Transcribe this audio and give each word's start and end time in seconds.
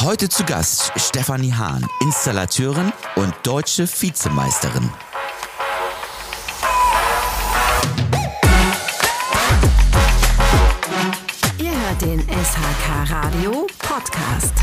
Heute 0.00 0.28
zu 0.28 0.44
Gast 0.44 0.92
Stefanie 0.94 1.52
Hahn, 1.52 1.84
Installateurin 2.00 2.92
und 3.16 3.34
deutsche 3.42 3.84
Vizemeisterin. 3.88 4.88
Ihr 11.58 11.72
hört 11.72 12.00
den 12.00 12.20
SHK 12.20 13.10
Radio 13.10 13.66
Podcast. 13.80 14.54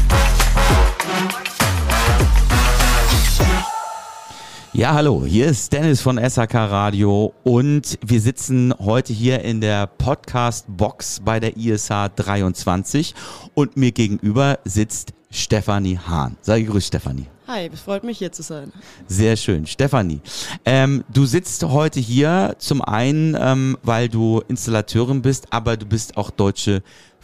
Ja, 4.75 4.93
hallo, 4.93 5.23
hier 5.25 5.45
ist 5.45 5.71
Dennis 5.71 6.01
von 6.01 6.17
SHK 6.17 6.53
Radio 6.53 7.33
und 7.45 7.97
wir 8.05 8.19
sitzen 8.19 8.73
heute 8.77 9.13
hier 9.13 9.41
in 9.41 9.61
der 9.61 9.87
Podcast-Box 9.87 11.21
bei 11.23 11.39
der 11.39 11.55
ISH 11.55 11.87
23 12.17 13.15
und 13.53 13.77
mir 13.77 13.93
gegenüber 13.93 14.59
sitzt 14.65 15.13
Stefanie 15.31 15.97
Hahn. 15.97 16.35
Sei 16.41 16.59
gegrüßt, 16.59 16.87
Stefanie. 16.87 17.27
Hi, 17.47 17.69
es 17.71 17.81
freut 17.81 18.03
mich 18.03 18.17
hier 18.17 18.31
zu 18.31 18.41
sein. 18.41 18.71
Sehr 19.07 19.37
schön. 19.37 19.67
Stefanie, 19.67 20.19
ähm, 20.65 21.03
du 21.13 21.27
sitzt 21.27 21.63
heute 21.63 21.99
hier 21.99 22.55
zum 22.57 22.81
einen, 22.81 23.37
ähm, 23.39 23.77
weil 23.83 24.09
du 24.09 24.41
Installateurin 24.47 25.21
bist, 25.21 25.53
aber 25.53 25.77
du 25.77 25.85
bist 25.85 26.17
auch 26.17 26.31
deutsche 26.31 26.81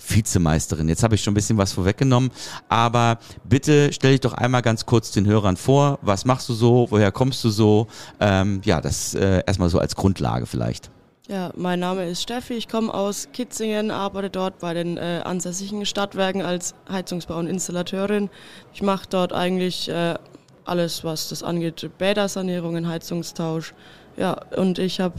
Vizemeisterin. 0.08 0.90
Jetzt 0.90 1.02
habe 1.02 1.16
ich 1.16 1.24
schon 1.24 1.32
ein 1.32 1.36
bisschen 1.36 1.58
was 1.58 1.74
vorweggenommen, 1.74 2.30
aber 2.70 3.18
bitte 3.46 3.92
stell 3.94 4.12
dich 4.12 4.22
doch 4.22 4.34
einmal 4.34 4.62
ganz 4.62 4.86
kurz 4.86 5.10
den 5.10 5.26
Hörern 5.26 5.58
vor. 5.58 5.98
Was 6.04 6.24
machst 6.24 6.48
du 6.50 6.54
so? 6.54 6.86
Woher 6.92 7.12
kommst 7.12 7.44
du 7.44 7.50
so? 7.50 7.88
Ähm, 8.20 8.62
ja, 8.64 8.80
das 8.80 9.16
äh, 9.16 9.42
erstmal 9.48 9.70
so 9.70 9.80
als 9.80 9.96
Grundlage 9.96 10.46
vielleicht. 10.46 10.92
Ja, 11.28 11.52
mein 11.56 11.80
Name 11.80 12.10
ist 12.10 12.24
Steffi, 12.24 12.56
ich 12.56 12.68
komme 12.68 12.92
aus 12.92 13.30
Kitzingen, 13.32 13.92
arbeite 13.92 14.32
dort 14.32 14.58
bei 14.60 14.74
den 14.74 14.98
äh, 14.98 15.22
ansässigen 15.24 15.86
Stadtwerken 15.86 16.42
als 16.42 16.74
Heizungsbau- 16.90 17.38
und 17.38 17.48
Installateurin. 17.48 18.30
Ich 18.74 18.82
mache 18.82 19.06
dort 19.08 19.32
eigentlich 19.32 19.88
äh, 19.88 20.16
alles, 20.66 21.04
was 21.04 21.30
das 21.30 21.44
angeht, 21.44 21.90
Bädersanierungen, 22.00 22.88
Heizungstausch. 22.88 23.76
Ja, 24.18 24.34
und 24.58 24.80
ich 24.80 25.00
hab, 25.00 25.14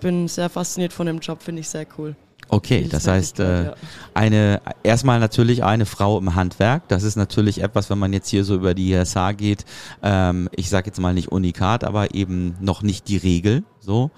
bin 0.00 0.28
sehr 0.28 0.50
fasziniert 0.50 0.92
von 0.92 1.06
dem 1.06 1.20
Job, 1.20 1.42
finde 1.42 1.60
ich 1.60 1.70
sehr 1.70 1.86
cool. 1.96 2.14
Okay, 2.52 2.88
das 2.90 3.06
heißt, 3.06 3.38
äh, 3.38 3.70
eine 4.12 4.60
erstmal 4.82 5.20
natürlich 5.20 5.62
eine 5.62 5.86
Frau 5.86 6.18
im 6.18 6.34
Handwerk. 6.34 6.88
Das 6.88 7.04
ist 7.04 7.14
natürlich 7.14 7.62
etwas, 7.62 7.90
wenn 7.90 7.98
man 7.98 8.12
jetzt 8.12 8.28
hier 8.28 8.42
so 8.42 8.56
über 8.56 8.74
die 8.74 8.92
ISH 8.92 9.36
geht. 9.36 9.64
Ähm, 10.02 10.48
ich 10.56 10.68
sage 10.68 10.86
jetzt 10.88 10.98
mal 10.98 11.14
nicht 11.14 11.30
Unikat, 11.30 11.84
aber 11.84 12.12
eben 12.12 12.56
noch 12.60 12.82
nicht 12.82 13.06
die 13.06 13.18
Regel. 13.18 13.62
So. 13.78 14.10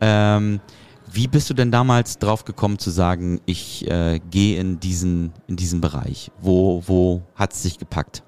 Ähm, 0.00 0.60
wie 1.12 1.28
bist 1.28 1.48
du 1.48 1.54
denn 1.54 1.70
damals 1.70 2.18
drauf 2.18 2.44
gekommen 2.44 2.80
zu 2.80 2.90
sagen, 2.90 3.40
ich 3.46 3.88
äh, 3.88 4.18
gehe 4.30 4.58
in 4.58 4.80
diesen 4.80 5.32
in 5.46 5.54
diesen 5.54 5.80
Bereich? 5.80 6.32
Wo 6.40 6.82
wo 6.86 7.22
hat's 7.36 7.62
dich 7.62 7.78
gepackt? 7.78 8.25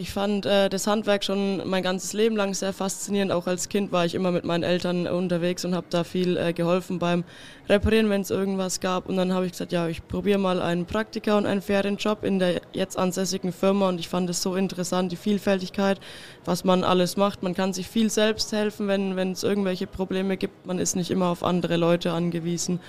Ich 0.00 0.12
fand 0.12 0.46
äh, 0.46 0.70
das 0.70 0.86
Handwerk 0.86 1.22
schon 1.24 1.68
mein 1.68 1.82
ganzes 1.82 2.14
Leben 2.14 2.34
lang 2.34 2.54
sehr 2.54 2.72
faszinierend. 2.72 3.32
Auch 3.32 3.46
als 3.46 3.68
Kind 3.68 3.92
war 3.92 4.06
ich 4.06 4.14
immer 4.14 4.30
mit 4.30 4.46
meinen 4.46 4.62
Eltern 4.62 5.06
unterwegs 5.06 5.62
und 5.66 5.74
habe 5.74 5.88
da 5.90 6.04
viel 6.04 6.38
äh, 6.38 6.54
geholfen 6.54 6.98
beim 6.98 7.22
Reparieren, 7.68 8.08
wenn 8.08 8.22
es 8.22 8.30
irgendwas 8.30 8.80
gab. 8.80 9.10
Und 9.10 9.18
dann 9.18 9.34
habe 9.34 9.44
ich 9.44 9.52
gesagt, 9.52 9.72
ja, 9.72 9.88
ich 9.88 10.08
probiere 10.08 10.38
mal 10.38 10.62
einen 10.62 10.86
Praktiker 10.86 11.36
und 11.36 11.44
einen 11.44 11.60
Ferienjob 11.60 12.24
in 12.24 12.38
der 12.38 12.62
jetzt 12.72 12.96
ansässigen 12.96 13.52
Firma. 13.52 13.90
Und 13.90 14.00
ich 14.00 14.08
fand 14.08 14.30
es 14.30 14.40
so 14.40 14.54
interessant, 14.54 15.12
die 15.12 15.16
Vielfältigkeit, 15.16 16.00
was 16.46 16.64
man 16.64 16.82
alles 16.82 17.18
macht. 17.18 17.42
Man 17.42 17.52
kann 17.52 17.74
sich 17.74 17.86
viel 17.86 18.08
selbst 18.08 18.52
helfen, 18.52 18.88
wenn 18.88 19.32
es 19.32 19.42
irgendwelche 19.42 19.86
Probleme 19.86 20.38
gibt. 20.38 20.64
Man 20.64 20.78
ist 20.78 20.96
nicht 20.96 21.10
immer 21.10 21.26
auf 21.26 21.44
andere 21.44 21.76
Leute 21.76 22.12
angewiesen. 22.12 22.80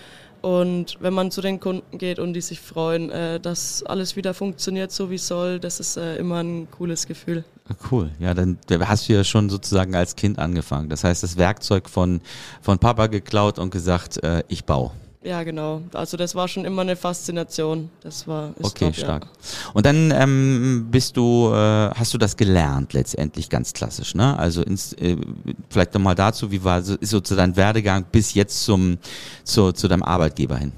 Und 0.42 0.97
wenn 1.00 1.14
man 1.14 1.30
zu 1.30 1.42
den 1.42 1.59
Kunden 1.59 1.97
geht 1.97 2.17
und 2.17 2.34
die 2.34 2.42
sich 2.42 2.59
freuen, 2.59 3.11
äh, 3.11 3.39
dass 3.39 3.84
alles 3.84 4.16
wieder 4.16 4.34
funktioniert, 4.34 4.92
so 4.92 5.11
wie 5.11 5.20
soll, 5.20 5.59
das 5.59 5.80
ist 5.80 5.98
äh, 5.98 6.16
immer 6.16 6.44
ein 6.44 6.67
cooles 6.72 7.06
Gefühl. 7.06 7.44
Ah, 7.70 7.75
cool, 7.92 8.09
ja, 8.20 8.33
dann 8.33 8.58
hast 8.81 9.08
du 9.08 9.14
ja 9.14 9.23
schon 9.23 9.50
sozusagen 9.50 9.94
als 9.95 10.16
Kind 10.16 10.39
angefangen. 10.39 10.89
Das 10.89 11.03
heißt, 11.03 11.22
das 11.22 11.38
Werkzeug 11.38 11.89
von, 11.89 12.21
von 12.61 12.80
Papa 12.80 13.08
geklaut 13.08 13.60
und 13.60 13.70
gesagt, 13.71 14.23
äh, 14.23 14.43
ich 14.48 14.65
baue. 14.65 14.92
Ja, 15.23 15.43
genau. 15.43 15.83
Also 15.93 16.17
das 16.17 16.33
war 16.33 16.48
schon 16.48 16.65
immer 16.65 16.82
eine 16.82 16.95
Faszination. 16.95 17.92
Das 18.02 18.27
war 18.27 18.54
okay, 18.59 18.86
top, 18.86 18.95
stark. 18.95 19.23
Ja. 19.26 19.71
Und 19.73 19.86
dann 19.86 20.09
ähm, 20.09 20.87
bist 20.89 21.15
du, 21.15 21.52
äh, 21.54 21.92
hast 21.92 22.14
du 22.14 22.17
das 22.17 22.36
gelernt 22.36 22.93
letztendlich 22.93 23.48
ganz 23.48 23.71
klassisch, 23.73 24.15
ne? 24.15 24.37
Also 24.39 24.64
ins, 24.64 24.93
äh, 24.93 25.17
vielleicht 25.70 25.93
nochmal 25.93 26.15
dazu, 26.15 26.52
wie 26.52 26.64
war 26.64 26.82
so, 26.82 26.95
ist 26.95 27.11
so 27.11 27.20
dein 27.20 27.55
Werdegang 27.55 28.05
bis 28.11 28.33
jetzt 28.33 28.64
zum 28.64 28.98
zu, 29.43 29.71
zu 29.71 29.87
deinem 29.87 30.02
Arbeitgeber 30.02 30.58
hin? 30.58 30.71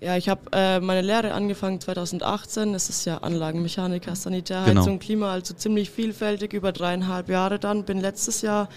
Ja, 0.00 0.16
ich 0.18 0.28
habe 0.28 0.42
äh, 0.52 0.78
meine 0.78 1.00
Lehre 1.00 1.32
angefangen 1.32 1.80
2018. 1.80 2.74
Das 2.74 2.90
ist 2.90 3.06
ja 3.06 3.18
Anlagenmechaniker, 3.18 4.14
Sanitärheizung, 4.14 4.84
genau. 4.84 4.98
Klima, 4.98 5.32
also 5.32 5.54
ziemlich 5.54 5.90
vielfältig 5.90 6.52
über 6.52 6.70
dreieinhalb 6.70 7.28
Jahre 7.28 7.58
dann. 7.58 7.84
Bin 7.84 8.00
letztes 8.00 8.42
Jahr 8.42 8.68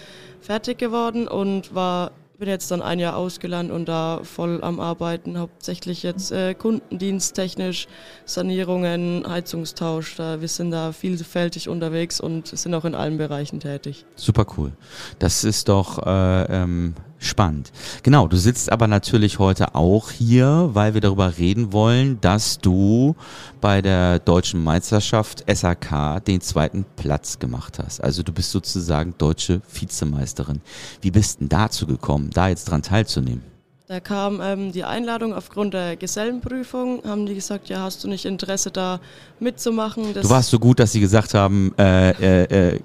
fertig 0.42 0.80
geworden 0.80 1.28
und 1.28 1.76
war 1.76 2.12
bin 2.38 2.50
jetzt 2.50 2.70
dann 2.70 2.82
ein 2.82 3.00
Jahr 3.00 3.16
ausgelernt 3.16 3.72
und 3.72 3.90
da 3.90 4.22
voll 4.24 4.64
am 4.64 4.80
Arbeiten, 4.80 5.40
hauptsächlich 5.40 6.04
jetzt 6.04 6.32
äh, 6.32 6.54
kundendiensttechnisch, 6.54 7.88
Sanierungen, 8.26 9.26
Heizungstausch. 9.28 10.16
Da, 10.18 10.40
wir 10.40 10.48
sind 10.48 10.72
da 10.72 10.92
vielfältig 10.92 11.68
unterwegs 11.68 12.20
und 12.20 12.48
sind 12.48 12.74
auch 12.76 12.86
in 12.86 12.94
allen 12.94 13.18
Bereichen 13.18 13.60
tätig. 13.60 14.06
Super 14.16 14.46
cool. 14.58 14.72
Das 15.20 15.44
ist 15.44 15.68
doch 15.68 16.06
äh, 16.06 16.44
ähm, 16.62 16.94
spannend. 17.20 17.72
Genau, 18.04 18.28
du 18.28 18.38
sitzt 18.38 18.72
aber 18.72 18.88
natürlich 18.88 19.40
heute 19.40 19.76
auch 19.76 20.12
hier, 20.12 20.70
weil 20.74 20.94
wir 20.94 21.02
darüber 21.02 21.38
reden 21.38 21.74
wollen, 21.74 22.22
dass 22.22 22.60
du 22.60 23.16
bei 23.62 23.82
der 23.82 24.20
deutschen 24.20 24.64
Meisterschaft 24.64 25.44
SAK 25.52 26.24
den 26.26 26.42
zweiten 26.42 26.86
Platz 26.96 27.40
gemacht 27.40 27.80
hast. 27.80 28.04
Also 28.04 28.24
du 28.24 28.32
bist 28.32 28.52
sozusagen 28.52 29.16
deutsche 29.18 29.62
Vizemeisterin. 29.74 30.62
Wie 31.02 31.12
bist 31.12 31.40
denn 31.40 31.50
dazu 31.50 31.88
gekommen, 31.88 32.30
da 32.34 32.50
jetzt 32.50 32.66
dran 32.66 32.82
teilzunehmen? 32.82 33.57
Da 33.90 34.02
kam 34.02 34.42
ähm, 34.42 34.74
die 34.74 34.84
Einladung 34.84 35.34
aufgrund 35.34 35.74
der 35.74 35.96
Gesellenprüfung, 35.96 37.04
haben 37.06 37.26
die 37.26 37.36
gesagt, 37.36 37.70
ja, 37.70 37.80
hast 37.80 38.04
du 38.04 38.10
nicht 38.10 38.26
Interesse 38.26 38.70
da 38.70 39.00
mitzumachen? 39.40 40.14
Das 40.14 40.24
du 40.24 40.30
warst 40.30 40.50
so 40.50 40.60
gut, 40.60 40.80
dass 40.80 40.92
sie 40.92 41.00
gesagt 41.00 41.34
haben, 41.34 41.74
äh, 41.80 42.10
äh, 42.10 42.74
äh, 42.74 42.80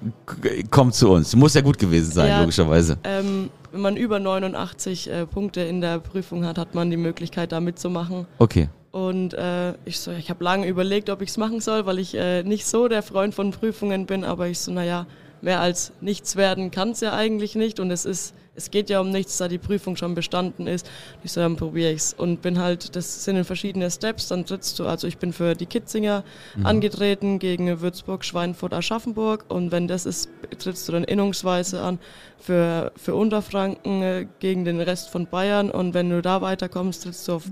komm 0.69 0.93
zu 0.93 1.09
uns. 1.09 1.31
Du 1.31 1.37
musst 1.37 1.55
ja 1.55 1.61
gut 1.61 1.77
gewesen 1.77 2.09
sein, 2.09 2.29
ja, 2.29 2.39
logischerweise. 2.39 2.97
Ähm, 3.03 3.49
wenn 3.73 3.81
man 3.81 3.97
über 3.97 4.19
89 4.19 5.09
äh, 5.09 5.25
Punkte 5.25 5.59
in 5.59 5.81
der 5.81 5.99
Prüfung 5.99 6.45
hat, 6.45 6.57
hat 6.57 6.73
man 6.73 6.89
die 6.89 6.95
Möglichkeit 6.95 7.51
da 7.51 7.59
mitzumachen. 7.59 8.25
Okay. 8.37 8.69
Und 8.91 9.33
äh, 9.33 9.73
ich 9.83 9.99
so, 9.99 10.11
ich 10.11 10.29
habe 10.29 10.41
lange 10.41 10.67
überlegt, 10.67 11.09
ob 11.09 11.21
ich 11.21 11.31
es 11.31 11.37
machen 11.37 11.59
soll, 11.59 11.85
weil 11.85 11.99
ich 11.99 12.15
äh, 12.15 12.43
nicht 12.43 12.65
so 12.65 12.87
der 12.87 13.03
Freund 13.03 13.35
von 13.35 13.51
Prüfungen 13.51 14.05
bin, 14.05 14.23
aber 14.23 14.47
ich 14.47 14.59
so, 14.59 14.71
naja, 14.71 15.05
mehr 15.43 15.59
als 15.59 15.91
nichts 15.99 16.37
werden 16.37 16.71
kann 16.71 16.91
es 16.91 17.01
ja 17.01 17.13
eigentlich 17.13 17.55
nicht 17.55 17.79
und 17.81 17.91
es 17.91 18.05
ist, 18.05 18.33
es 18.55 18.71
geht 18.71 18.89
ja 18.89 19.01
um 19.01 19.09
nichts, 19.09 19.37
da 19.37 19.47
die 19.47 19.57
Prüfung 19.57 19.97
schon 19.97 20.15
bestanden 20.15 20.67
ist. 20.67 20.89
Ich 21.23 21.33
so, 21.33 21.41
dann 21.41 21.57
probiere 21.57 21.91
ich's 21.91 22.13
und 22.13 22.41
bin 22.41 22.59
halt, 22.59 22.95
das 22.95 23.25
sind 23.25 23.35
in 23.35 23.43
verschiedene 23.43 23.91
Steps, 23.91 24.29
dann 24.29 24.45
trittst 24.45 24.79
du, 24.79 24.85
also 24.85 25.05
ich 25.05 25.17
bin 25.17 25.33
für 25.33 25.55
die 25.55 25.65
Kitzinger 25.65 26.23
mhm. 26.55 26.65
angetreten 26.65 27.39
gegen 27.39 27.81
Würzburg, 27.81 28.23
Schweinfurt, 28.23 28.73
Aschaffenburg 28.73 29.45
und 29.49 29.71
wenn 29.71 29.87
das 29.87 30.05
ist, 30.05 30.29
trittst 30.59 30.87
du 30.87 30.93
dann 30.93 31.03
innungsweise 31.03 31.81
an 31.81 31.99
für, 32.39 32.93
für 32.95 33.15
Unterfranken 33.15 34.01
äh, 34.01 34.27
gegen 34.39 34.63
den 34.63 34.79
Rest 34.79 35.09
von 35.09 35.27
Bayern 35.27 35.69
und 35.69 35.93
wenn 35.93 36.09
du 36.09 36.21
da 36.21 36.41
weiterkommst, 36.41 37.03
trittst 37.03 37.27
du 37.27 37.33
auf 37.33 37.43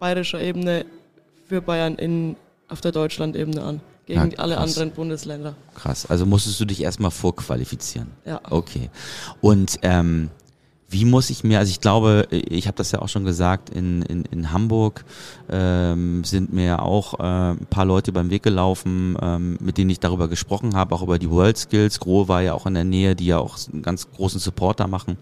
bayerischer 0.00 0.40
Ebene 0.40 0.86
für 1.46 1.62
Bayern 1.62 1.94
in, 1.94 2.36
auf 2.68 2.80
der 2.80 2.90
Deutschland-Ebene 2.90 3.62
an 3.62 3.80
gegen 4.08 4.30
ja, 4.30 4.38
alle 4.38 4.56
anderen 4.56 4.90
Bundesländer. 4.90 5.54
Krass. 5.74 6.06
Also 6.06 6.24
musstest 6.24 6.58
du 6.58 6.64
dich 6.64 6.82
erstmal 6.82 7.10
vorqualifizieren. 7.10 8.08
Ja. 8.24 8.40
Okay. 8.48 8.88
Und 9.42 9.78
ähm, 9.82 10.30
wie 10.88 11.04
muss 11.04 11.28
ich 11.28 11.44
mir, 11.44 11.58
also 11.58 11.70
ich 11.70 11.80
glaube, 11.80 12.26
ich 12.30 12.66
habe 12.66 12.76
das 12.76 12.92
ja 12.92 13.00
auch 13.00 13.08
schon 13.08 13.24
gesagt, 13.24 13.68
in, 13.68 14.02
in, 14.02 14.24
in 14.24 14.52
Hamburg 14.52 15.04
ähm, 15.50 16.24
sind 16.24 16.52
mir 16.52 16.82
auch 16.82 17.20
äh, 17.20 17.50
ein 17.52 17.66
paar 17.68 17.84
Leute 17.84 18.10
beim 18.10 18.30
Weg 18.30 18.42
gelaufen, 18.42 19.16
ähm, 19.20 19.58
mit 19.60 19.76
denen 19.76 19.90
ich 19.90 20.00
darüber 20.00 20.28
gesprochen 20.28 20.74
habe, 20.74 20.94
auch 20.94 21.02
über 21.02 21.18
die 21.18 21.30
World 21.30 21.58
Skills. 21.58 22.00
Grohe 22.00 22.28
war 22.28 22.40
ja 22.40 22.54
auch 22.54 22.64
in 22.64 22.74
der 22.74 22.84
Nähe, 22.84 23.14
die 23.14 23.26
ja 23.26 23.38
auch 23.38 23.58
einen 23.70 23.82
ganz 23.82 24.10
großen 24.10 24.40
Supporter 24.40 24.86
machen 24.86 25.18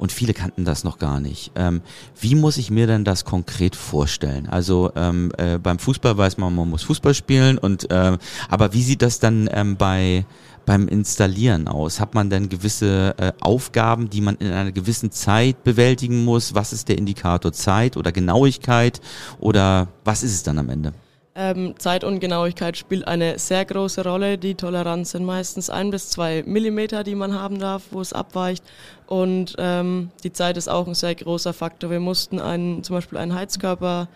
und 0.00 0.12
viele 0.12 0.32
kannten 0.32 0.64
das 0.64 0.82
noch 0.82 0.98
gar 0.98 1.20
nicht. 1.20 1.52
Ähm, 1.56 1.82
wie 2.18 2.34
muss 2.34 2.56
ich 2.56 2.70
mir 2.70 2.86
denn 2.86 3.04
das 3.04 3.26
konkret 3.26 3.76
vorstellen? 3.76 4.48
Also 4.48 4.90
ähm, 4.96 5.30
äh, 5.36 5.58
beim 5.58 5.78
Fußball 5.78 6.16
weiß 6.16 6.38
man, 6.38 6.54
man 6.54 6.70
muss 6.70 6.84
Fußball 6.84 7.12
spielen 7.12 7.58
und 7.58 7.90
äh, 7.90 8.16
aber 8.48 8.72
wie 8.72 8.82
sieht 8.82 9.02
das 9.02 9.18
dann 9.18 9.48
ähm, 9.52 9.76
bei 9.76 10.24
beim 10.64 10.88
Installieren 10.88 11.68
aus? 11.68 12.00
Hat 12.00 12.14
man 12.14 12.30
denn 12.30 12.48
gewisse 12.48 13.14
äh, 13.18 13.32
Aufgaben, 13.40 14.10
die 14.10 14.20
man 14.20 14.36
in 14.36 14.52
einer 14.52 14.72
gewissen 14.72 15.10
Zeit 15.10 15.64
bewältigen 15.64 16.24
muss? 16.24 16.54
Was 16.54 16.72
ist 16.72 16.88
der 16.88 16.98
Indikator 16.98 17.52
Zeit 17.52 17.96
oder 17.96 18.12
Genauigkeit 18.12 19.00
oder 19.38 19.88
was 20.04 20.22
ist 20.22 20.32
es 20.32 20.42
dann 20.42 20.58
am 20.58 20.68
Ende? 20.70 20.92
Ähm, 21.34 21.74
Zeit 21.78 22.02
und 22.02 22.18
Genauigkeit 22.20 22.76
spielt 22.76 23.06
eine 23.06 23.38
sehr 23.38 23.64
große 23.64 24.02
Rolle. 24.02 24.36
Die 24.36 24.56
Toleranz 24.56 25.12
sind 25.12 25.24
meistens 25.24 25.70
ein 25.70 25.90
bis 25.90 26.10
zwei 26.10 26.42
Millimeter, 26.44 27.04
die 27.04 27.14
man 27.14 27.34
haben 27.34 27.58
darf, 27.58 27.84
wo 27.92 28.00
es 28.00 28.12
abweicht. 28.12 28.64
Und 29.06 29.54
ähm, 29.58 30.10
die 30.24 30.32
Zeit 30.32 30.56
ist 30.56 30.68
auch 30.68 30.88
ein 30.88 30.94
sehr 30.94 31.14
großer 31.14 31.52
Faktor. 31.52 31.90
Wir 31.90 32.00
mussten 32.00 32.40
einen, 32.40 32.82
zum 32.82 32.96
Beispiel 32.96 33.18
einen 33.18 33.34
Heizkörper 33.34 34.08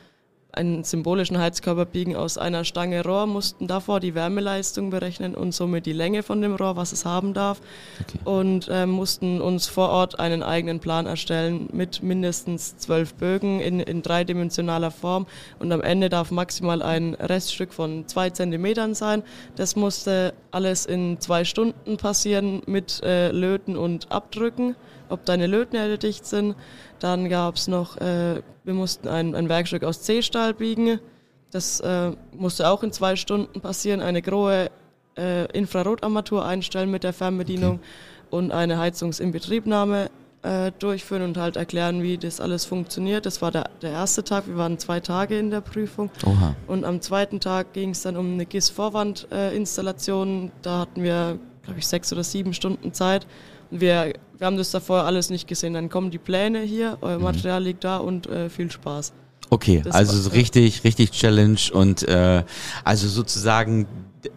einen 0.54 0.84
symbolischen 0.84 1.38
Heizkörper 1.38 1.84
biegen 1.84 2.16
aus 2.16 2.38
einer 2.38 2.64
Stange 2.64 3.04
Rohr, 3.04 3.26
mussten 3.26 3.66
davor 3.66 4.00
die 4.00 4.14
Wärmeleistung 4.14 4.90
berechnen 4.90 5.34
und 5.34 5.52
somit 5.52 5.86
die 5.86 5.92
Länge 5.92 6.22
von 6.22 6.40
dem 6.40 6.54
Rohr, 6.54 6.76
was 6.76 6.92
es 6.92 7.04
haben 7.04 7.34
darf. 7.34 7.60
Okay. 8.00 8.18
Und 8.24 8.68
äh, 8.70 8.86
mussten 8.86 9.40
uns 9.40 9.66
vor 9.66 9.90
Ort 9.90 10.18
einen 10.18 10.42
eigenen 10.42 10.80
Plan 10.80 11.06
erstellen 11.06 11.68
mit 11.72 12.02
mindestens 12.02 12.76
zwölf 12.76 13.14
Bögen 13.14 13.60
in, 13.60 13.80
in 13.80 14.02
dreidimensionaler 14.02 14.90
Form. 14.90 15.26
Und 15.58 15.72
am 15.72 15.80
Ende 15.80 16.08
darf 16.08 16.30
maximal 16.30 16.82
ein 16.82 17.14
Reststück 17.14 17.72
von 17.72 18.06
zwei 18.06 18.30
Zentimetern 18.30 18.94
sein. 18.94 19.22
Das 19.56 19.76
musste 19.76 20.34
alles 20.50 20.86
in 20.86 21.20
zwei 21.20 21.44
Stunden 21.44 21.96
passieren 21.96 22.62
mit 22.66 23.02
äh, 23.02 23.30
Löten 23.30 23.76
und 23.76 24.10
Abdrücken, 24.12 24.76
ob 25.14 25.24
deine 25.24 25.46
Lötnähte 25.46 25.98
dicht 25.98 26.26
sind. 26.26 26.54
Dann 26.98 27.28
gab 27.28 27.56
es 27.56 27.68
noch, 27.68 27.96
äh, 27.96 28.42
wir 28.64 28.74
mussten 28.74 29.08
ein, 29.08 29.34
ein 29.34 29.48
Werkstück 29.48 29.84
aus 29.84 30.02
C-Stahl 30.02 30.54
biegen. 30.54 31.00
Das 31.50 31.80
äh, 31.80 32.12
musste 32.36 32.68
auch 32.68 32.82
in 32.82 32.92
zwei 32.92 33.16
Stunden 33.16 33.60
passieren. 33.60 34.00
Eine 34.00 34.20
große 34.20 34.70
äh, 35.16 35.46
Infrarotarmatur 35.52 36.44
einstellen 36.44 36.90
mit 36.90 37.04
der 37.04 37.12
Fernbedienung 37.12 37.74
okay. 37.74 37.82
und 38.30 38.50
eine 38.52 38.78
Heizungsinbetriebnahme 38.78 40.10
äh, 40.42 40.72
durchführen 40.78 41.22
und 41.22 41.38
halt 41.38 41.56
erklären, 41.56 42.02
wie 42.02 42.18
das 42.18 42.40
alles 42.40 42.64
funktioniert. 42.64 43.26
Das 43.26 43.42
war 43.42 43.50
der, 43.50 43.70
der 43.82 43.90
erste 43.92 44.24
Tag. 44.24 44.46
Wir 44.46 44.56
waren 44.56 44.78
zwei 44.78 45.00
Tage 45.00 45.38
in 45.38 45.50
der 45.50 45.60
Prüfung. 45.60 46.10
Oha. 46.24 46.54
Und 46.66 46.84
am 46.84 47.00
zweiten 47.00 47.40
Tag 47.40 47.72
ging 47.72 47.90
es 47.90 48.02
dann 48.02 48.16
um 48.16 48.34
eine 48.34 48.46
GIS-Vorwandinstallation. 48.46 50.52
da 50.62 50.80
hatten 50.80 51.02
wir, 51.02 51.38
glaube 51.62 51.78
ich, 51.78 51.86
sechs 51.86 52.12
oder 52.12 52.24
sieben 52.24 52.52
Stunden 52.52 52.92
Zeit. 52.92 53.26
Wir, 53.78 54.14
wir 54.38 54.46
haben 54.46 54.56
das 54.56 54.70
davor 54.70 55.04
alles 55.04 55.30
nicht 55.30 55.48
gesehen. 55.48 55.74
Dann 55.74 55.88
kommen 55.88 56.10
die 56.10 56.18
Pläne 56.18 56.60
hier, 56.60 56.98
euer 57.00 57.18
mhm. 57.18 57.24
Material 57.24 57.62
liegt 57.62 57.84
da 57.84 57.98
und 57.98 58.26
äh, 58.26 58.48
viel 58.48 58.70
Spaß. 58.70 59.12
Okay, 59.50 59.82
das 59.84 59.94
also 59.94 60.18
so 60.18 60.30
richtig, 60.30 60.84
richtig 60.84 61.10
Challenge 61.10 61.58
und 61.72 62.06
äh, 62.08 62.42
also 62.82 63.08
sozusagen 63.08 63.86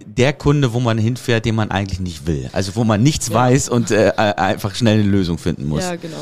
der 0.05 0.33
Kunde, 0.33 0.73
wo 0.73 0.79
man 0.79 0.97
hinfährt, 0.97 1.45
den 1.45 1.55
man 1.55 1.71
eigentlich 1.71 1.99
nicht 1.99 2.27
will. 2.27 2.49
Also 2.51 2.75
wo 2.75 2.83
man 2.83 3.01
nichts 3.01 3.29
ja. 3.29 3.35
weiß 3.35 3.69
und 3.69 3.91
äh, 3.91 4.11
einfach 4.17 4.75
schnell 4.75 4.99
eine 4.99 5.09
Lösung 5.09 5.37
finden 5.37 5.65
muss. 5.67 5.83
Ja, 5.83 5.95
genau. 5.95 6.17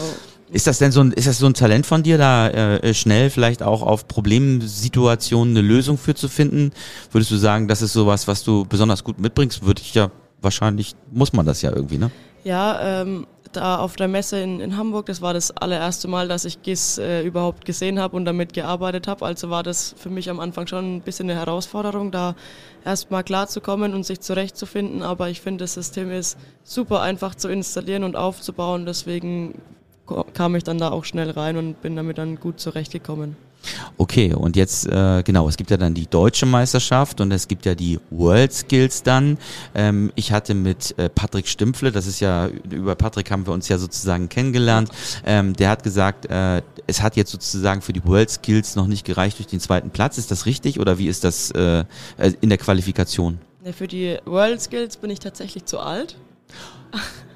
Ist 0.52 0.68
das 0.68 0.78
denn 0.78 0.92
so 0.92 1.02
ein, 1.02 1.12
ist 1.12 1.28
das 1.28 1.40
so 1.40 1.48
ein 1.48 1.56
Talent 1.56 1.86
von 1.86 2.04
dir, 2.04 2.18
da 2.18 2.50
äh, 2.50 2.94
schnell 2.94 3.30
vielleicht 3.30 3.64
auch 3.64 3.82
auf 3.82 4.08
Problemsituationen 4.08 5.58
eine 5.58 5.68
Lösung 5.68 5.98
für 5.98 6.14
zu 6.14 6.30
finden? 6.30 6.72
Würdest 7.12 7.32
du 7.32 7.38
sagen, 7.38 7.68
das 7.68 7.82
ist 7.82 7.94
sowas, 7.94 8.28
was 8.28 8.44
du 8.44 8.64
besonders 8.66 9.04
gut 9.04 9.20
mitbringst? 9.20 9.66
Würde 9.66 9.82
ich 9.82 9.96
ja 9.96 10.12
wahrscheinlich, 10.42 10.96
muss 11.12 11.34
man 11.34 11.46
das 11.46 11.62
ja 11.64 11.72
irgendwie, 11.72 11.98
ne? 11.98 12.12
Ja, 12.46 13.02
ähm, 13.02 13.26
da 13.54 13.80
auf 13.80 13.96
der 13.96 14.08
Messe 14.08 14.40
in, 14.40 14.60
in 14.60 14.78
Hamburg, 14.78 15.08
das 15.08 15.20
war 15.20 15.34
das 15.34 15.50
allererste 15.50 16.08
Mal, 16.08 16.28
dass 16.28 16.46
ich 16.46 16.62
GIS 16.62 17.00
äh, 17.00 17.24
überhaupt 17.24 17.66
gesehen 17.66 18.00
habe 18.00 18.16
und 18.16 18.26
damit 18.26 18.54
gearbeitet 18.54 19.08
habe. 19.08 19.26
Also 19.26 19.50
war 19.50 19.64
das 19.64 19.96
für 19.98 20.12
mich 20.12 20.30
am 20.30 20.40
Anfang 20.40 20.68
schon 20.68 20.98
ein 20.98 21.02
bisschen 21.02 21.28
eine 21.28 21.40
Herausforderung, 21.40 22.12
da 22.12 22.36
erstmal 22.84 23.24
klarzukommen 23.24 23.96
und 23.96 24.06
sich 24.06 24.20
zurechtzufinden. 24.20 25.02
Aber 25.02 25.30
ich 25.30 25.42
finde, 25.42 25.64
das 25.64 25.74
System 25.74 26.12
ist 26.12 26.38
super 26.64 27.02
einfach 27.02 27.34
zu 27.34 27.48
installieren 27.48 28.04
und 28.04 28.16
aufzubauen. 28.16 28.86
Deswegen 28.86 29.60
kam 30.36 30.56
ich 30.56 30.64
dann 30.64 30.78
da 30.78 30.92
auch 30.92 31.04
schnell 31.04 31.32
rein 31.32 31.58
und 31.58 31.82
bin 31.82 31.96
damit 31.96 32.20
dann 32.20 32.40
gut 32.40 32.60
zurechtgekommen. 32.60 33.38
Okay, 33.98 34.34
und 34.34 34.56
jetzt, 34.56 34.88
äh, 34.88 35.24
genau, 35.24 35.48
es 35.48 35.58
gibt 35.58 35.72
ja 35.72 35.78
dann 35.78 35.94
die 35.94 36.08
deutsche 36.08 36.46
Meisterschaft 36.46 37.22
und 37.22 37.32
es 37.32 37.48
gibt 37.48 37.66
ja 37.66 37.76
die 37.76 38.00
World 38.10 38.54
Skills 38.54 39.04
dann. 39.04 39.38
Ähm, 39.74 40.12
ich 40.16 40.32
hatte 40.32 40.54
mit 40.54 40.98
äh, 40.98 41.10
Patrick 41.10 41.48
Stimpfle, 41.48 41.92
das 41.92 42.08
ist 42.08 42.20
ja, 42.20 42.48
über 42.70 42.96
Patrick 42.96 43.32
haben 43.32 43.46
wir 43.46 43.54
uns 43.54 43.68
ja 43.68 43.78
sozusagen 43.78 44.30
kennengelernt, 44.30 44.90
ähm, 45.26 45.56
der 45.56 45.70
hat 45.70 45.84
gesagt, 45.84 46.26
äh, 46.26 46.62
es 46.88 47.02
hat 47.02 47.16
jetzt 47.16 47.32
sozusagen 47.32 47.82
für 47.82 47.94
die 47.94 48.06
World 48.06 48.30
Skills 48.30 48.76
noch 48.76 48.88
nicht 48.88 49.06
gereicht 49.06 49.40
durch 49.40 49.48
den 49.48 49.60
zweiten 49.60 49.90
Platz. 49.90 50.18
Ist 50.18 50.32
das 50.32 50.46
richtig 50.46 50.80
oder 50.80 50.98
wie 50.98 51.08
ist 51.08 51.24
das 51.24 51.52
äh, 51.52 51.84
äh 52.18 52.34
in 52.42 52.50
der 52.50 52.58
Qualifikation? 52.58 53.40
Für 53.74 53.88
die 53.88 54.18
World 54.26 54.62
Skills 54.62 54.98
bin 54.98 55.10
ich 55.10 55.20
tatsächlich 55.20 55.66
zu 55.66 55.80
alt. 55.80 56.18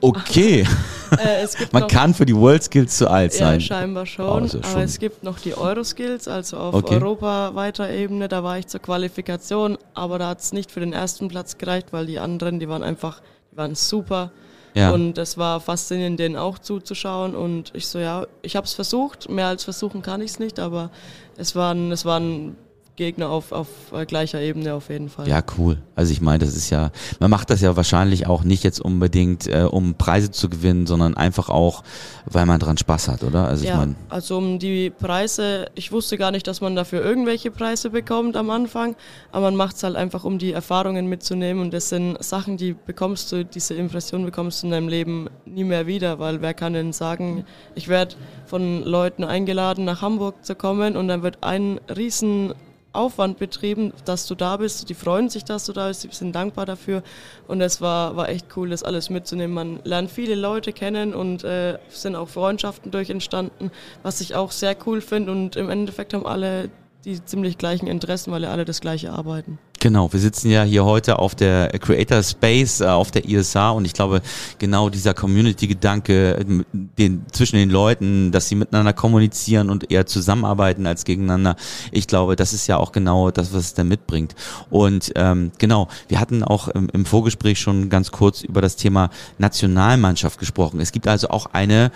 Okay. 0.02 0.66
äh, 1.18 1.48
Man 1.72 1.88
kann 1.88 2.14
für 2.14 2.26
die 2.26 2.36
World 2.36 2.64
Skills 2.64 2.98
zu 2.98 3.10
alt 3.10 3.34
sein. 3.34 3.60
Ja, 3.60 3.66
scheinbar 3.66 4.06
schon. 4.06 4.44
Oh, 4.44 4.48
schon. 4.48 4.64
Aber 4.64 4.84
es 4.84 5.00
gibt 5.00 5.24
noch 5.24 5.40
die 5.40 5.56
Euro-Skills, 5.56 6.28
also 6.28 6.58
auf 6.58 6.74
okay. 6.74 6.96
europaweiter 6.96 7.90
Ebene. 7.90 8.28
Da 8.28 8.44
war 8.44 8.58
ich 8.58 8.68
zur 8.68 8.82
Qualifikation, 8.82 9.78
aber 9.94 10.20
da 10.20 10.30
hat 10.30 10.40
es 10.40 10.54
nicht 10.54 10.72
für 10.72 10.80
den 10.80 10.94
ersten 10.94 11.28
Platz 11.28 11.58
gereicht, 11.58 11.88
weil 11.92 12.06
die 12.06 12.20
anderen, 12.20 12.60
die 12.60 12.70
waren 12.70 12.84
einfach, 12.84 13.22
die 13.52 13.58
waren 13.58 13.76
super. 13.76 14.32
Ja. 14.76 14.92
Und 14.92 15.18
es 15.18 15.38
war 15.38 15.60
faszinierend, 15.60 16.20
denen 16.20 16.36
auch 16.36 16.60
zuzuschauen. 16.60 17.36
Und 17.36 17.72
ich 17.74 17.88
so, 17.88 18.00
ja, 18.00 18.26
ich 18.42 18.56
habe 18.56 18.66
es 18.66 18.74
versucht. 18.74 19.30
Mehr 19.30 19.48
als 19.48 19.64
versuchen 19.64 20.02
kann 20.02 20.22
ich 20.22 20.32
es 20.32 20.40
nicht, 20.40 20.60
aber 20.60 20.92
es 21.38 21.56
waren, 21.56 21.92
es 21.92 22.06
waren 22.06 22.56
Gegner 23.00 23.30
auf, 23.30 23.54
auf 23.54 23.68
äh, 23.94 24.06
gleicher 24.06 24.42
Ebene 24.42 24.74
auf 24.74 24.90
jeden 24.90 25.08
Fall. 25.08 25.28
Ja, 25.28 25.42
cool. 25.58 25.78
Also 25.96 26.12
ich 26.12 26.20
meine, 26.20 26.40
das 26.40 26.56
ist 26.56 26.70
ja, 26.70 26.92
man 27.20 27.32
macht 27.32 27.50
das 27.50 27.62
ja 27.62 27.76
wahrscheinlich 27.78 28.28
auch 28.28 28.44
nicht 28.44 28.64
jetzt 28.64 28.82
unbedingt, 28.82 29.48
äh, 29.48 29.64
um 29.64 29.96
Preise 29.96 30.32
zu 30.32 30.50
gewinnen, 30.50 30.86
sondern 30.86 31.16
einfach 31.16 31.50
auch, 31.50 31.84
weil 32.26 32.46
man 32.46 32.60
dran 32.60 32.78
Spaß 32.78 33.08
hat, 33.08 33.24
oder? 33.24 33.48
Also 33.48 33.66
ja, 33.66 33.72
ich 33.72 33.78
meine. 33.78 33.96
Also 34.10 34.38
um 34.38 34.60
die 34.60 34.90
Preise, 34.90 35.68
ich 35.76 35.94
wusste 35.94 36.18
gar 36.18 36.32
nicht, 36.32 36.46
dass 36.46 36.60
man 36.60 36.76
dafür 36.76 37.02
irgendwelche 37.02 37.52
Preise 37.52 37.90
bekommt 37.90 38.36
am 38.36 38.50
Anfang, 38.50 38.98
aber 39.32 39.46
man 39.46 39.56
macht 39.56 39.78
es 39.78 39.84
halt 39.84 39.96
einfach, 39.96 40.26
um 40.26 40.38
die 40.38 40.52
Erfahrungen 40.52 41.08
mitzunehmen 41.08 41.64
und 41.64 41.74
das 41.74 41.88
sind 41.88 42.22
Sachen, 42.22 42.58
die 42.58 42.74
bekommst 42.74 43.32
du, 43.32 43.46
diese 43.46 43.76
Impression 43.76 44.26
bekommst 44.26 44.62
du 44.62 44.68
in 44.68 44.72
deinem 44.72 44.90
Leben 44.90 45.30
nie 45.46 45.64
mehr 45.64 45.88
wieder, 45.88 46.20
weil 46.20 46.42
wer 46.42 46.54
kann 46.54 46.74
denn 46.74 46.92
sagen, 46.92 47.46
ich 47.76 47.88
werde 47.88 48.16
von 48.46 48.84
Leuten 48.84 49.24
eingeladen, 49.24 49.86
nach 49.86 50.02
Hamburg 50.02 50.44
zu 50.44 50.54
kommen 50.54 50.98
und 50.98 51.08
dann 51.08 51.24
wird 51.24 51.38
ein 51.44 51.80
riesen 51.96 52.54
Aufwand 52.92 53.38
betrieben, 53.38 53.94
dass 54.06 54.26
du 54.26 54.36
da 54.36 54.58
bist. 54.58 54.90
Die 54.90 54.94
freuen 54.94 55.30
sich, 55.30 55.44
dass 55.44 55.66
du 55.66 55.74
da 55.74 55.88
bist, 55.88 56.04
die 56.04 56.10
sind 56.12 56.34
dankbar 56.34 56.66
dafür. 56.66 57.04
Und 57.48 57.62
es 57.62 57.82
war, 57.82 58.16
war 58.16 58.30
echt 58.30 58.48
cool, 58.56 58.70
das 58.70 58.84
alles 58.84 59.10
mitzunehmen. 59.10 59.54
Man 59.54 59.80
lernt 59.84 60.10
viele 60.10 60.36
Leute 60.36 60.74
kennen 60.74 61.14
und 61.14 61.44
äh, 61.44 61.78
sind 61.90 62.16
auch 62.16 62.30
Freundschaften 62.30 62.92
durch 62.92 63.10
entstanden, 63.10 63.72
was 64.04 64.22
ich 64.22 64.36
auch 64.36 64.52
sehr 64.52 64.76
cool 64.86 65.02
finde. 65.02 65.32
Und 65.32 65.56
im 65.56 65.70
Endeffekt 65.70 66.14
haben 66.14 66.26
alle 66.26 66.70
die 67.06 67.24
ziemlich 67.24 67.58
gleichen 67.58 67.88
Interessen, 67.88 68.32
weil 68.32 68.46
alle 68.46 68.66
das 68.66 68.82
gleiche 68.82 69.12
arbeiten. 69.12 69.60
Genau, 69.82 70.12
wir 70.12 70.20
sitzen 70.20 70.50
ja 70.50 70.64
hier 70.64 70.84
heute 70.84 71.20
auf 71.20 71.36
der 71.36 71.70
Creator 71.70 72.22
Space, 72.22 72.82
äh, 72.82 72.86
auf 72.86 73.12
der 73.12 73.30
ISA 73.30 73.70
und 73.70 73.86
ich 73.86 73.94
glaube, 73.94 74.22
genau 74.58 74.90
dieser 74.90 75.14
Community-Gedanke 75.14 76.46
den, 76.74 77.26
zwischen 77.32 77.56
den 77.56 77.70
Leuten, 77.70 78.34
dass 78.34 78.50
sie 78.50 78.56
miteinander 78.56 78.92
kommunizieren 78.92 79.70
und 79.70 79.90
eher 79.90 80.06
zusammenarbeiten 80.06 80.86
als 80.86 81.06
gegeneinander, 81.06 81.56
ich 81.94 82.08
glaube, 82.08 82.36
das 82.36 82.52
ist 82.52 82.68
ja 82.68 82.76
auch 82.76 82.92
genau 82.92 83.32
das, 83.32 83.54
was 83.54 83.68
es 83.68 83.74
da 83.74 83.86
mitbringt. 83.86 84.36
Und 84.70 85.14
ähm, 85.16 85.54
genau, 85.58 85.88
wir 86.10 86.20
hatten 86.20 86.44
auch 86.44 86.68
im, 86.68 86.90
im 86.90 87.06
Vorgespräch 87.06 87.58
schon 87.58 87.88
ganz 87.90 88.12
kurz 88.12 88.42
über 88.42 88.60
das 88.60 88.76
Thema 88.76 89.10
Nationalmannschaft 89.38 90.40
gesprochen. 90.40 90.82
Es 90.82 90.92
gibt 90.92 91.08
also 91.08 91.30
auch 91.30 91.48
eine 91.54 91.92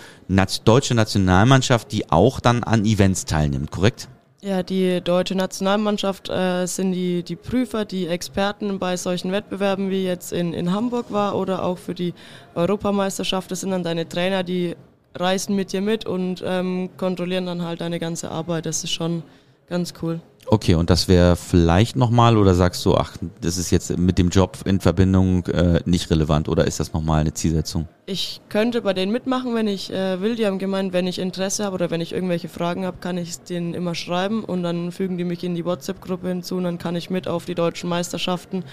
deutsche 0.63 0.95
Nationalmannschaft, 0.95 1.91
die 1.91 2.09
auch 2.09 2.39
dann 2.39 2.63
an 2.63 2.85
Events 2.85 3.25
teilnimmt, 3.25 3.71
korrekt? 3.71 4.07
Ja, 4.45 4.61
die 4.61 4.99
deutsche 4.99 5.35
Nationalmannschaft 5.35 6.27
äh, 6.27 6.65
sind 6.65 6.91
die, 6.91 7.23
die 7.23 7.37
Prüfer, 7.37 7.85
die 7.85 8.07
Experten 8.07 8.77
bei 8.77 8.97
solchen 8.97 9.31
Wettbewerben 9.31 9.89
wie 9.89 10.03
jetzt 10.03 10.33
in, 10.33 10.53
in 10.53 10.73
Hamburg 10.73 11.13
war 11.13 11.37
oder 11.37 11.63
auch 11.63 11.77
für 11.77 11.95
die 11.95 12.13
Europameisterschaft. 12.53 13.49
Das 13.51 13.61
sind 13.61 13.71
dann 13.71 13.83
deine 13.83 14.09
Trainer, 14.09 14.43
die 14.43 14.75
reisen 15.15 15.55
mit 15.55 15.71
dir 15.71 15.79
mit 15.79 16.05
und 16.05 16.43
ähm, 16.45 16.89
kontrollieren 16.97 17.45
dann 17.45 17.61
halt 17.61 17.79
deine 17.79 17.99
ganze 17.99 18.31
Arbeit. 18.31 18.65
Das 18.65 18.83
ist 18.83 18.91
schon 18.91 19.23
ganz 19.69 19.93
cool. 20.01 20.19
Okay, 20.47 20.75
und 20.75 20.89
das 20.89 21.07
wäre 21.07 21.35
vielleicht 21.35 21.95
nochmal 21.95 22.37
oder 22.37 22.53
sagst 22.53 22.85
du, 22.85 22.95
ach, 22.95 23.17
das 23.41 23.57
ist 23.57 23.71
jetzt 23.71 23.97
mit 23.97 24.17
dem 24.17 24.29
Job 24.29 24.57
in 24.65 24.79
Verbindung 24.79 25.45
äh, 25.47 25.81
nicht 25.85 26.09
relevant 26.09 26.49
oder 26.49 26.65
ist 26.65 26.79
das 26.79 26.93
nochmal 26.93 27.21
eine 27.21 27.33
Zielsetzung? 27.33 27.87
Ich 28.05 28.41
könnte 28.49 28.81
bei 28.81 28.93
denen 28.93 29.11
mitmachen, 29.11 29.55
wenn 29.55 29.67
ich 29.67 29.91
äh, 29.91 30.21
will. 30.21 30.35
Die 30.35 30.45
haben 30.45 30.59
gemeint, 30.59 30.93
wenn 30.93 31.07
ich 31.07 31.19
Interesse 31.19 31.63
habe 31.63 31.75
oder 31.75 31.89
wenn 31.89 32.01
ich 32.01 32.13
irgendwelche 32.13 32.49
Fragen 32.49 32.85
habe, 32.85 32.97
kann 32.99 33.17
ich 33.17 33.29
es 33.29 33.43
denen 33.43 33.73
immer 33.73 33.95
schreiben 33.95 34.43
und 34.43 34.63
dann 34.63 34.91
fügen 34.91 35.17
die 35.17 35.23
mich 35.23 35.43
in 35.43 35.55
die 35.55 35.65
WhatsApp-Gruppe 35.65 36.27
hinzu 36.27 36.55
und 36.57 36.63
dann 36.63 36.77
kann 36.77 36.95
ich 36.95 37.09
mit 37.09 37.27
auf 37.27 37.45
die 37.45 37.55
deutschen 37.55 37.89
Meisterschaften, 37.89 38.63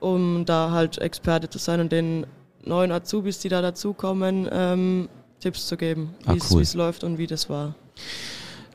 um 0.00 0.44
da 0.44 0.70
halt 0.70 0.98
Experte 0.98 1.48
zu 1.48 1.58
sein 1.58 1.80
und 1.80 1.92
den 1.92 2.26
neuen 2.64 2.92
Azubis, 2.92 3.38
die 3.38 3.48
da 3.48 3.62
dazukommen, 3.62 4.48
ähm, 4.50 5.08
Tipps 5.40 5.66
zu 5.66 5.76
geben, 5.76 6.14
wie 6.26 6.40
ah, 6.40 6.44
cool. 6.50 6.62
es 6.62 6.74
läuft 6.74 7.04
und 7.04 7.18
wie 7.18 7.26
das 7.26 7.50
war. 7.50 7.74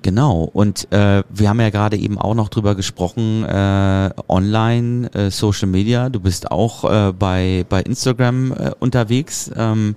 Genau, 0.01 0.49
und 0.53 0.89
äh, 0.93 1.23
wir 1.29 1.49
haben 1.49 1.59
ja 1.59 1.71
gerade 1.71 1.97
eben 1.97 2.17
auch 2.17 2.33
noch 2.33 2.47
drüber 2.47 2.73
gesprochen, 2.73 3.43
äh, 3.43 4.09
online, 4.29 5.13
äh, 5.13 5.29
Social 5.29 5.67
Media, 5.67 6.07
du 6.07 6.21
bist 6.21 6.51
auch 6.51 6.85
äh, 6.85 7.11
bei, 7.11 7.65
bei 7.67 7.81
Instagram 7.81 8.53
äh, 8.53 8.71
unterwegs. 8.79 9.51
Ähm, 9.57 9.95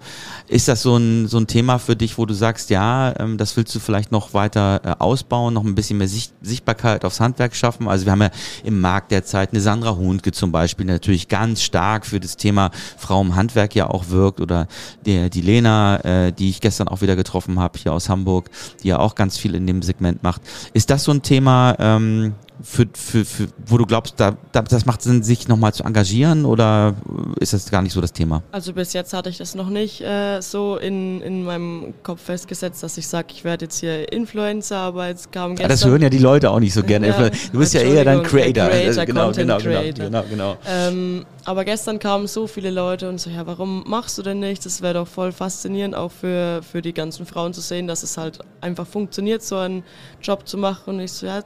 ist 0.48 0.66
das 0.66 0.82
so 0.82 0.96
ein, 0.96 1.28
so 1.28 1.38
ein 1.38 1.46
Thema 1.46 1.78
für 1.78 1.94
dich, 1.94 2.18
wo 2.18 2.26
du 2.26 2.34
sagst, 2.34 2.70
ja, 2.70 3.14
ähm, 3.20 3.38
das 3.38 3.56
willst 3.56 3.72
du 3.76 3.78
vielleicht 3.78 4.10
noch 4.10 4.34
weiter 4.34 4.80
äh, 4.84 4.94
ausbauen, 4.98 5.54
noch 5.54 5.64
ein 5.64 5.76
bisschen 5.76 5.98
mehr 5.98 6.08
Sicht 6.08 6.32
Sichtbarkeit 6.42 7.04
aufs 7.04 7.20
Handwerk 7.20 7.54
schaffen? 7.54 7.86
Also 7.86 8.04
wir 8.04 8.10
haben 8.10 8.22
ja 8.22 8.30
im 8.64 8.80
Markt 8.80 9.12
derzeit 9.12 9.52
eine 9.52 9.60
Sandra 9.60 9.94
Hundke 9.94 10.32
zum 10.32 10.50
Beispiel, 10.50 10.86
natürlich 10.86 11.28
ganz 11.28 11.62
stark 11.62 12.06
für 12.06 12.18
das 12.18 12.36
Thema 12.36 12.72
Frau 12.98 13.20
im 13.20 13.36
Handwerk 13.36 13.76
ja 13.76 13.88
auch 13.88 14.08
wirkt 14.08 14.40
oder 14.40 14.66
der, 15.06 15.30
die 15.30 15.42
Lena, 15.42 16.00
äh, 16.04 16.32
die 16.32 16.50
ich 16.50 16.60
gestern 16.60 16.88
auch 16.88 17.02
wieder 17.02 17.14
getroffen 17.14 17.60
habe 17.60 17.78
hier 17.78 17.92
aus 17.92 18.08
Hamburg, 18.08 18.50
die 18.82 18.88
ja 18.88 18.98
auch 18.98 19.14
ganz 19.14 19.38
viel 19.38 19.54
in 19.54 19.68
dem 19.68 19.80
Segment 19.92 20.22
macht. 20.22 20.42
Ist 20.72 20.90
das 20.90 21.04
so 21.04 21.12
ein 21.12 21.22
Thema, 21.22 21.76
ähm, 21.78 22.34
für, 22.62 22.86
für, 22.94 23.24
für, 23.24 23.48
wo 23.66 23.78
du 23.78 23.86
glaubst, 23.86 24.14
da, 24.18 24.36
da, 24.52 24.62
das 24.62 24.86
macht 24.86 25.02
Sinn, 25.02 25.22
sich 25.22 25.48
nochmal 25.48 25.72
zu 25.74 25.84
engagieren 25.84 26.44
oder 26.44 26.94
ist 27.40 27.52
das 27.52 27.70
gar 27.70 27.82
nicht 27.82 27.92
so 27.92 28.00
das 28.00 28.12
Thema? 28.12 28.42
Also 28.52 28.72
bis 28.72 28.92
jetzt 28.92 29.12
hatte 29.12 29.28
ich 29.30 29.38
das 29.38 29.54
noch 29.54 29.68
nicht 29.68 30.00
äh, 30.00 30.40
so 30.40 30.76
in, 30.76 31.20
in 31.22 31.44
meinem 31.44 31.94
Kopf 32.02 32.22
festgesetzt, 32.22 32.82
dass 32.82 32.96
ich 32.98 33.06
sage, 33.06 33.28
ich 33.30 33.44
werde 33.44 33.66
jetzt 33.66 33.80
hier 33.80 34.12
Influencer, 34.12 34.78
aber 34.78 35.08
jetzt 35.08 35.32
kam 35.32 35.56
gestern... 35.56 35.68
das 35.68 35.84
hören 35.84 36.02
ja 36.02 36.08
die 36.08 36.18
Leute 36.18 36.50
auch 36.50 36.60
nicht 36.60 36.74
so 36.74 36.82
gerne. 36.82 37.02
Ja, 37.12 37.28
du 37.28 37.58
bist 37.58 37.74
ja 37.74 37.82
eher 37.82 38.04
dann 38.04 38.22
Creator. 38.22 38.68
Creator 38.68 39.04
genau, 39.04 39.24
Content 39.26 39.48
genau, 39.48 39.58
Creator. 39.58 40.04
genau, 40.06 40.22
genau, 40.22 40.54
genau. 40.54 40.56
Ähm, 40.66 41.26
aber 41.44 41.64
gestern 41.64 41.98
kamen 41.98 42.26
so 42.26 42.46
viele 42.46 42.70
Leute 42.70 43.08
und 43.08 43.20
so, 43.20 43.28
ja, 43.28 43.46
warum 43.46 43.84
machst 43.86 44.18
du 44.18 44.22
denn 44.22 44.38
nicht? 44.38 44.64
Das 44.64 44.80
wäre 44.80 44.94
doch 44.94 45.08
voll 45.08 45.32
faszinierend, 45.32 45.94
auch 45.94 46.10
für, 46.10 46.62
für 46.62 46.82
die 46.82 46.94
ganzen 46.94 47.26
Frauen 47.26 47.52
zu 47.52 47.60
sehen, 47.60 47.86
dass 47.86 48.02
es 48.02 48.16
halt 48.16 48.38
einfach 48.60 48.86
funktioniert, 48.86 49.42
so 49.42 49.56
einen 49.56 49.82
Job 50.22 50.46
zu 50.46 50.56
machen. 50.56 50.94
Und 50.94 51.00
ich 51.00 51.12
so, 51.12 51.26
ja, 51.26 51.42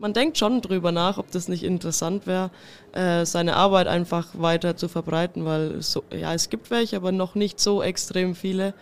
man 0.00 0.14
denkt 0.14 0.38
schon 0.38 0.62
drüber 0.62 0.92
nach, 0.92 1.18
ob 1.18 1.30
das 1.30 1.46
nicht 1.48 1.62
interessant 1.62 2.26
wäre, 2.26 2.50
äh, 2.92 3.24
seine 3.26 3.54
Arbeit 3.54 3.86
einfach 3.86 4.28
weiter 4.32 4.76
zu 4.76 4.88
verbreiten, 4.88 5.44
weil 5.44 5.82
so, 5.82 6.02
ja, 6.10 6.34
es 6.34 6.48
gibt 6.48 6.70
welche, 6.70 6.96
aber 6.96 7.12
noch 7.12 7.34
nicht 7.34 7.60
so 7.60 7.82
extrem 7.82 8.34
viele. 8.34 8.74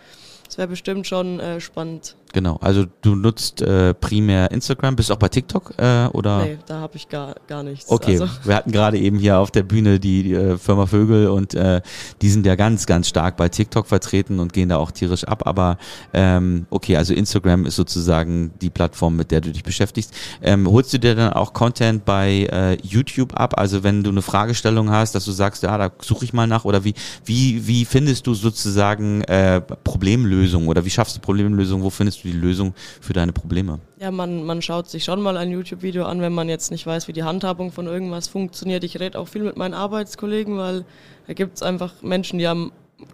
Es 0.48 0.56
wäre 0.56 0.68
bestimmt 0.68 1.06
schon 1.06 1.40
äh, 1.40 1.60
spannend. 1.60 2.14
Genau, 2.32 2.56
also 2.60 2.84
du 3.00 3.14
nutzt 3.14 3.62
äh, 3.62 3.94
primär 3.94 4.50
Instagram, 4.50 4.96
bist 4.96 5.08
du 5.08 5.14
auch 5.14 5.18
bei 5.18 5.28
TikTok 5.28 5.74
äh, 5.78 6.06
oder? 6.08 6.44
Nee, 6.44 6.58
da 6.66 6.80
habe 6.80 6.96
ich 6.96 7.08
gar, 7.08 7.34
gar 7.46 7.62
nichts. 7.62 7.90
Okay, 7.90 8.20
also. 8.20 8.28
wir 8.44 8.54
hatten 8.54 8.70
gerade 8.70 8.98
eben 8.98 9.18
hier 9.18 9.38
auf 9.38 9.50
der 9.50 9.62
Bühne 9.62 9.98
die, 9.98 10.22
die 10.22 10.34
äh, 10.34 10.58
Firma 10.58 10.86
Vögel 10.86 11.28
und 11.28 11.54
äh, 11.54 11.80
die 12.20 12.28
sind 12.28 12.44
ja 12.44 12.54
ganz, 12.54 12.84
ganz 12.86 13.08
stark 13.08 13.36
bei 13.36 13.48
TikTok 13.48 13.86
vertreten 13.86 14.40
und 14.40 14.52
gehen 14.52 14.68
da 14.68 14.76
auch 14.76 14.90
tierisch 14.90 15.24
ab, 15.24 15.46
aber 15.46 15.78
ähm, 16.12 16.66
okay, 16.70 16.96
also 16.96 17.14
Instagram 17.14 17.64
ist 17.64 17.76
sozusagen 17.76 18.52
die 18.60 18.70
Plattform, 18.70 19.16
mit 19.16 19.30
der 19.30 19.40
du 19.40 19.50
dich 19.50 19.64
beschäftigst. 19.64 20.12
Ähm, 20.42 20.70
holst 20.70 20.92
du 20.92 20.98
dir 20.98 21.14
dann 21.14 21.32
auch 21.32 21.54
Content 21.54 22.04
bei 22.04 22.46
äh, 22.52 22.76
YouTube 22.82 23.34
ab, 23.34 23.58
also 23.58 23.82
wenn 23.82 24.02
du 24.02 24.10
eine 24.10 24.22
Fragestellung 24.22 24.90
hast, 24.90 25.14
dass 25.14 25.24
du 25.24 25.32
sagst, 25.32 25.62
ja, 25.62 25.78
da 25.78 25.90
suche 26.02 26.24
ich 26.26 26.32
mal 26.34 26.46
nach 26.46 26.66
oder 26.66 26.84
wie, 26.84 26.94
wie, 27.24 27.66
wie 27.66 27.84
findest 27.84 28.26
du 28.26 28.34
sozusagen 28.34 29.22
äh, 29.22 29.60
Problemlösungen 29.60 30.68
oder 30.68 30.84
wie 30.84 30.90
schaffst 30.90 31.16
du 31.16 31.20
Problemlösungen, 31.20 31.82
wo 31.82 31.90
findest 31.90 32.17
findest 32.20 32.24
du 32.24 32.40
die 32.40 32.46
Lösung 32.46 32.74
für 33.00 33.12
deine 33.12 33.32
Probleme? 33.32 33.80
Ja, 33.98 34.10
man, 34.10 34.44
man 34.44 34.62
schaut 34.62 34.88
sich 34.88 35.04
schon 35.04 35.20
mal 35.20 35.36
ein 35.36 35.50
YouTube-Video 35.50 36.04
an, 36.04 36.20
wenn 36.20 36.32
man 36.32 36.48
jetzt 36.48 36.70
nicht 36.70 36.86
weiß, 36.86 37.08
wie 37.08 37.12
die 37.12 37.22
Handhabung 37.22 37.72
von 37.72 37.86
irgendwas 37.86 38.28
funktioniert. 38.28 38.84
Ich 38.84 38.98
rede 39.00 39.18
auch 39.18 39.28
viel 39.28 39.42
mit 39.42 39.56
meinen 39.56 39.74
Arbeitskollegen, 39.74 40.56
weil 40.56 40.84
da 41.26 41.34
gibt 41.34 41.56
es 41.56 41.62
einfach 41.62 42.02
Menschen, 42.02 42.38
die 42.38 42.48
haben 42.48 42.72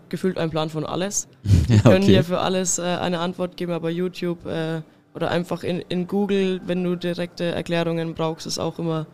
gefühlt 0.08 0.38
einen 0.38 0.50
Plan 0.50 0.70
von 0.70 0.86
alles. 0.86 1.28
Die 1.44 1.74
ja, 1.74 1.80
okay. 1.80 1.90
können 1.90 2.06
dir 2.06 2.24
für 2.24 2.40
alles 2.40 2.78
äh, 2.78 2.82
eine 2.82 3.18
Antwort 3.18 3.56
geben, 3.56 3.72
aber 3.72 3.90
YouTube 3.90 4.46
äh, 4.46 4.82
oder 5.14 5.30
einfach 5.30 5.62
in, 5.62 5.80
in 5.88 6.06
Google, 6.06 6.60
wenn 6.66 6.82
du 6.82 6.96
direkte 6.96 7.44
Erklärungen 7.44 8.14
brauchst, 8.14 8.46
ist 8.46 8.58
auch 8.58 8.78
immer 8.78 9.06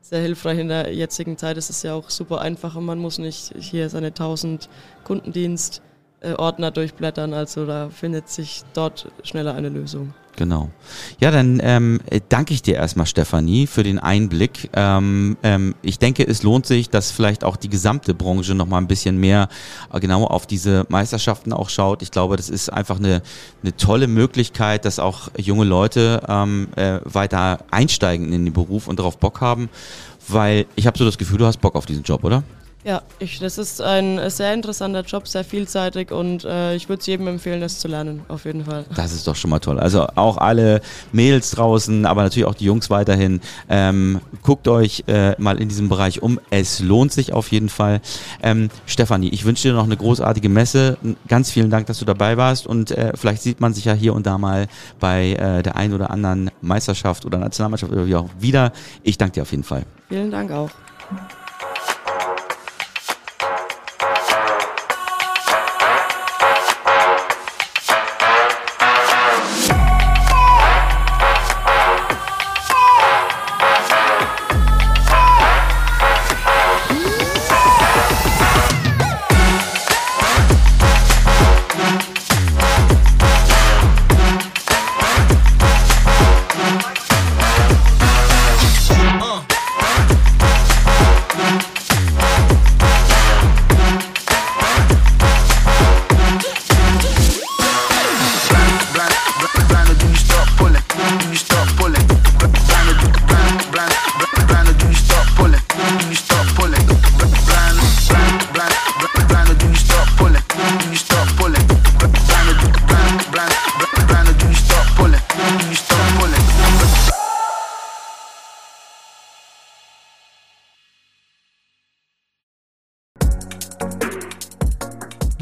sehr 0.00 0.20
hilfreich. 0.20 0.58
In 0.58 0.68
der 0.68 0.92
jetzigen 0.94 1.36
Zeit 1.36 1.56
ist 1.56 1.70
es 1.70 1.82
ja 1.82 1.94
auch 1.94 2.10
super 2.10 2.40
einfach 2.40 2.76
und 2.76 2.84
man 2.84 2.98
muss 2.98 3.18
nicht 3.18 3.52
hier 3.58 3.88
seine 3.88 4.08
1000 4.08 4.68
Kundendienst 5.04 5.82
Ordner 6.36 6.70
durchblättern. 6.70 7.32
Also 7.34 7.66
da 7.66 7.90
findet 7.90 8.28
sich 8.28 8.62
dort 8.74 9.10
schneller 9.22 9.54
eine 9.54 9.68
Lösung. 9.68 10.14
Genau. 10.38 10.70
Ja, 11.18 11.32
dann 11.32 11.60
ähm, 11.64 11.98
danke 12.28 12.54
ich 12.54 12.62
dir 12.62 12.76
erstmal, 12.76 13.06
Stefanie, 13.06 13.66
für 13.66 13.82
den 13.82 13.98
Einblick. 13.98 14.70
Ähm, 14.72 15.36
ähm, 15.42 15.74
ich 15.82 15.98
denke, 15.98 16.24
es 16.24 16.44
lohnt 16.44 16.64
sich, 16.64 16.90
dass 16.90 17.10
vielleicht 17.10 17.42
auch 17.42 17.56
die 17.56 17.68
gesamte 17.68 18.14
Branche 18.14 18.54
noch 18.54 18.66
mal 18.68 18.78
ein 18.78 18.86
bisschen 18.86 19.18
mehr 19.18 19.48
äh, 19.92 19.98
genau 19.98 20.24
auf 20.24 20.46
diese 20.46 20.86
Meisterschaften 20.90 21.52
auch 21.52 21.68
schaut. 21.68 22.02
Ich 22.02 22.12
glaube, 22.12 22.36
das 22.36 22.50
ist 22.50 22.72
einfach 22.72 23.00
eine, 23.00 23.20
eine 23.64 23.76
tolle 23.76 24.06
Möglichkeit, 24.06 24.84
dass 24.84 25.00
auch 25.00 25.28
junge 25.36 25.64
Leute 25.64 26.22
ähm, 26.28 26.68
äh, 26.76 27.00
weiter 27.02 27.58
einsteigen 27.72 28.32
in 28.32 28.44
den 28.44 28.54
Beruf 28.54 28.86
und 28.86 29.00
darauf 29.00 29.18
Bock 29.18 29.40
haben, 29.40 29.68
weil 30.28 30.66
ich 30.76 30.86
habe 30.86 30.96
so 30.96 31.04
das 31.04 31.18
Gefühl, 31.18 31.38
du 31.38 31.46
hast 31.46 31.60
Bock 31.60 31.74
auf 31.74 31.86
diesen 31.86 32.04
Job, 32.04 32.22
oder? 32.22 32.44
Ja, 32.88 33.02
ich, 33.18 33.38
das 33.38 33.58
ist 33.58 33.82
ein 33.82 34.18
sehr 34.30 34.54
interessanter 34.54 35.02
Job, 35.02 35.28
sehr 35.28 35.44
vielseitig 35.44 36.10
und 36.10 36.46
äh, 36.46 36.74
ich 36.74 36.88
würde 36.88 37.00
es 37.00 37.06
jedem 37.06 37.26
empfehlen, 37.26 37.60
das 37.60 37.80
zu 37.80 37.86
lernen, 37.86 38.22
auf 38.28 38.46
jeden 38.46 38.64
Fall. 38.64 38.86
Das 38.96 39.12
ist 39.12 39.28
doch 39.28 39.36
schon 39.36 39.50
mal 39.50 39.58
toll. 39.58 39.78
Also 39.78 40.06
auch 40.14 40.38
alle 40.38 40.80
Mädels 41.12 41.50
draußen, 41.50 42.06
aber 42.06 42.22
natürlich 42.22 42.46
auch 42.46 42.54
die 42.54 42.64
Jungs 42.64 42.88
weiterhin. 42.88 43.42
Ähm, 43.68 44.22
guckt 44.42 44.68
euch 44.68 45.04
äh, 45.06 45.34
mal 45.38 45.60
in 45.60 45.68
diesem 45.68 45.90
Bereich 45.90 46.22
um. 46.22 46.40
Es 46.48 46.80
lohnt 46.80 47.12
sich 47.12 47.34
auf 47.34 47.52
jeden 47.52 47.68
Fall. 47.68 48.00
Ähm, 48.42 48.70
Stefanie, 48.86 49.28
ich 49.28 49.44
wünsche 49.44 49.68
dir 49.68 49.74
noch 49.74 49.84
eine 49.84 49.98
großartige 49.98 50.48
Messe. 50.48 50.96
Ganz 51.28 51.50
vielen 51.50 51.68
Dank, 51.68 51.88
dass 51.88 51.98
du 51.98 52.06
dabei 52.06 52.38
warst 52.38 52.66
und 52.66 52.90
äh, 52.92 53.12
vielleicht 53.16 53.42
sieht 53.42 53.60
man 53.60 53.74
sich 53.74 53.84
ja 53.84 53.92
hier 53.92 54.14
und 54.14 54.26
da 54.26 54.38
mal 54.38 54.66
bei 54.98 55.32
äh, 55.32 55.62
der 55.62 55.76
einen 55.76 55.92
oder 55.92 56.10
anderen 56.10 56.50
Meisterschaft 56.62 57.26
oder 57.26 57.36
Nationalmannschaft 57.36 57.92
oder 57.92 58.06
wie 58.06 58.16
auch 58.16 58.30
wieder. 58.38 58.72
Ich 59.02 59.18
danke 59.18 59.34
dir 59.34 59.42
auf 59.42 59.50
jeden 59.50 59.64
Fall. 59.64 59.84
Vielen 60.08 60.30
Dank 60.30 60.50
auch. 60.52 60.70